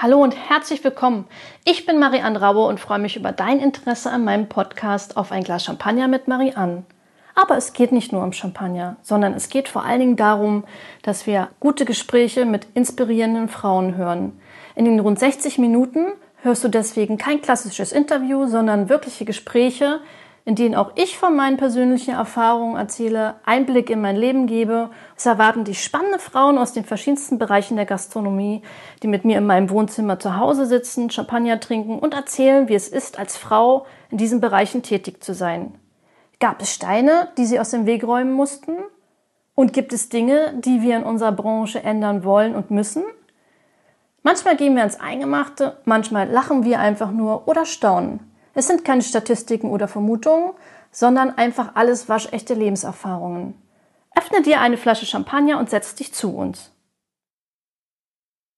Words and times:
Hallo 0.00 0.22
und 0.22 0.36
herzlich 0.48 0.84
willkommen. 0.84 1.26
Ich 1.64 1.84
bin 1.84 1.98
Marie-Anne 1.98 2.40
Raue 2.40 2.68
und 2.68 2.78
freue 2.78 3.00
mich 3.00 3.16
über 3.16 3.32
dein 3.32 3.58
Interesse 3.58 4.12
an 4.12 4.22
meinem 4.22 4.48
Podcast 4.48 5.16
auf 5.16 5.32
ein 5.32 5.42
Glas 5.42 5.64
Champagner 5.64 6.06
mit 6.06 6.28
Marie-Anne. 6.28 6.84
Aber 7.34 7.56
es 7.56 7.72
geht 7.72 7.90
nicht 7.90 8.12
nur 8.12 8.22
um 8.22 8.32
Champagner, 8.32 8.94
sondern 9.02 9.34
es 9.34 9.48
geht 9.48 9.68
vor 9.68 9.84
allen 9.84 9.98
Dingen 9.98 10.16
darum, 10.16 10.62
dass 11.02 11.26
wir 11.26 11.48
gute 11.58 11.84
Gespräche 11.84 12.44
mit 12.44 12.68
inspirierenden 12.74 13.48
Frauen 13.48 13.96
hören. 13.96 14.40
In 14.76 14.84
den 14.84 15.00
rund 15.00 15.18
60 15.18 15.58
Minuten 15.58 16.12
hörst 16.42 16.62
du 16.62 16.68
deswegen 16.68 17.18
kein 17.18 17.42
klassisches 17.42 17.90
Interview, 17.90 18.46
sondern 18.46 18.88
wirkliche 18.88 19.24
Gespräche, 19.24 19.98
in 20.48 20.54
denen 20.54 20.74
auch 20.74 20.92
ich 20.94 21.18
von 21.18 21.36
meinen 21.36 21.58
persönlichen 21.58 22.14
Erfahrungen 22.14 22.78
erzähle, 22.78 23.34
Einblick 23.44 23.90
in 23.90 24.00
mein 24.00 24.16
Leben 24.16 24.46
gebe. 24.46 24.88
Es 25.14 25.26
erwarten 25.26 25.64
dich 25.64 25.84
spannende 25.84 26.18
Frauen 26.18 26.56
aus 26.56 26.72
den 26.72 26.86
verschiedensten 26.86 27.36
Bereichen 27.36 27.76
der 27.76 27.84
Gastronomie, 27.84 28.62
die 29.02 29.08
mit 29.08 29.26
mir 29.26 29.36
in 29.36 29.44
meinem 29.44 29.68
Wohnzimmer 29.68 30.18
zu 30.18 30.38
Hause 30.38 30.64
sitzen, 30.64 31.10
Champagner 31.10 31.60
trinken 31.60 31.98
und 31.98 32.14
erzählen, 32.14 32.66
wie 32.70 32.74
es 32.74 32.88
ist, 32.88 33.18
als 33.18 33.36
Frau 33.36 33.84
in 34.10 34.16
diesen 34.16 34.40
Bereichen 34.40 34.82
tätig 34.82 35.22
zu 35.22 35.34
sein. 35.34 35.74
Gab 36.40 36.62
es 36.62 36.72
Steine, 36.72 37.28
die 37.36 37.44
sie 37.44 37.60
aus 37.60 37.68
dem 37.68 37.84
Weg 37.84 38.02
räumen 38.02 38.32
mussten? 38.32 38.72
Und 39.54 39.74
gibt 39.74 39.92
es 39.92 40.08
Dinge, 40.08 40.54
die 40.64 40.80
wir 40.80 40.96
in 40.96 41.02
unserer 41.02 41.32
Branche 41.32 41.82
ändern 41.82 42.24
wollen 42.24 42.54
und 42.54 42.70
müssen? 42.70 43.02
Manchmal 44.22 44.56
gehen 44.56 44.74
wir 44.76 44.80
ans 44.80 44.98
Eingemachte, 44.98 45.76
manchmal 45.84 46.26
lachen 46.26 46.64
wir 46.64 46.80
einfach 46.80 47.10
nur 47.10 47.46
oder 47.48 47.66
staunen. 47.66 48.27
Es 48.58 48.66
sind 48.66 48.84
keine 48.84 49.02
Statistiken 49.02 49.70
oder 49.70 49.86
Vermutungen, 49.86 50.50
sondern 50.90 51.30
einfach 51.38 51.76
alles 51.76 52.08
waschechte 52.08 52.54
Lebenserfahrungen. 52.54 53.54
Öffne 54.16 54.42
dir 54.42 54.60
eine 54.60 54.76
Flasche 54.76 55.06
Champagner 55.06 55.60
und 55.60 55.70
setz 55.70 55.94
dich 55.94 56.12
zu 56.12 56.34
uns. 56.34 56.72